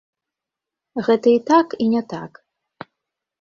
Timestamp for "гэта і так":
1.07-1.67